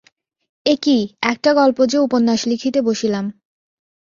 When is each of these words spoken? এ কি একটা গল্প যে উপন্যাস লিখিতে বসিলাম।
এ 0.65 0.73
কি 0.83 0.97
একটা 1.23 1.49
গল্প 1.53 1.77
যে 1.85 1.97
উপন্যাস 1.97 2.39
লিখিতে 2.47 2.79
বসিলাম। 2.81 3.25